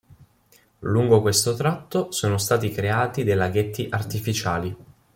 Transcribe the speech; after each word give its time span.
Lungo 0.79 1.21
questo 1.21 1.53
tratto, 1.53 2.11
sono 2.11 2.39
stati 2.39 2.71
creati 2.71 3.23
dei 3.23 3.35
laghetti 3.35 3.85
artificiali. 3.87 4.75